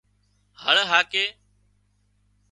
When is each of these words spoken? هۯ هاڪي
هۯ 0.61 0.79
هاڪي 0.91 1.25